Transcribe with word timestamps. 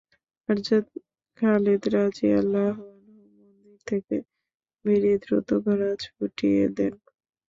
হযরত 0.49 0.87
Khalid 1.39 1.83
রাযিয়াল্লাহু 1.95 2.81
আনহু 2.91 3.19
মন্দির 3.35 3.77
থেকে 3.87 4.15
বেরিয়ে 4.85 5.17
দ্রুত 5.23 5.49
ঘোড়া 5.63 5.91
ছুটিয়ে 6.03 6.65
দেন। 6.77 6.93